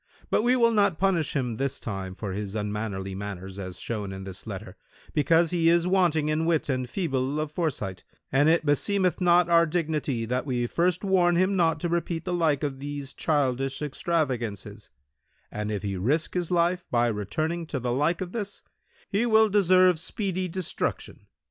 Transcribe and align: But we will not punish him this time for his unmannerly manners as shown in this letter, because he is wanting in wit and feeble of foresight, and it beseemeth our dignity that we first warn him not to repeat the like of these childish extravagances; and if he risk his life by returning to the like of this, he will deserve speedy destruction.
But 0.31 0.41
we 0.41 0.55
will 0.55 0.71
not 0.71 0.97
punish 0.97 1.35
him 1.35 1.57
this 1.57 1.79
time 1.79 2.15
for 2.15 2.31
his 2.33 2.55
unmannerly 2.55 3.13
manners 3.13 3.59
as 3.59 3.77
shown 3.79 4.11
in 4.11 4.23
this 4.23 4.47
letter, 4.47 4.75
because 5.13 5.51
he 5.51 5.69
is 5.69 5.85
wanting 5.85 6.27
in 6.27 6.45
wit 6.47 6.69
and 6.69 6.89
feeble 6.89 7.39
of 7.39 7.51
foresight, 7.51 8.03
and 8.31 8.49
it 8.49 8.65
beseemeth 8.65 9.21
our 9.21 9.67
dignity 9.67 10.25
that 10.25 10.43
we 10.47 10.65
first 10.65 11.03
warn 11.03 11.35
him 11.35 11.55
not 11.55 11.79
to 11.81 11.87
repeat 11.87 12.25
the 12.25 12.33
like 12.33 12.63
of 12.63 12.79
these 12.79 13.13
childish 13.13 13.79
extravagances; 13.79 14.89
and 15.51 15.71
if 15.71 15.83
he 15.83 15.95
risk 15.97 16.33
his 16.33 16.49
life 16.49 16.83
by 16.89 17.05
returning 17.05 17.67
to 17.67 17.79
the 17.79 17.91
like 17.93 18.21
of 18.21 18.31
this, 18.31 18.63
he 19.07 19.27
will 19.27 19.49
deserve 19.49 19.99
speedy 19.99 20.47
destruction. 20.47 21.27